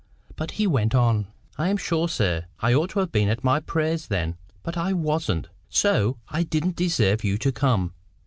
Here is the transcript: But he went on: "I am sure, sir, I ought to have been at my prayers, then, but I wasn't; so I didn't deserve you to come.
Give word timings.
But 0.35 0.49
he 0.57 0.65
went 0.65 0.95
on: 0.95 1.27
"I 1.59 1.69
am 1.69 1.77
sure, 1.77 2.09
sir, 2.09 2.45
I 2.59 2.73
ought 2.73 2.89
to 2.89 2.99
have 3.01 3.11
been 3.11 3.29
at 3.29 3.43
my 3.43 3.59
prayers, 3.59 4.07
then, 4.07 4.35
but 4.63 4.75
I 4.75 4.93
wasn't; 4.93 5.47
so 5.69 6.17
I 6.27 6.41
didn't 6.41 6.75
deserve 6.75 7.23
you 7.23 7.37
to 7.37 7.51
come. 7.51 7.93